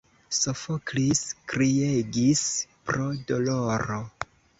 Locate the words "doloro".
3.33-3.99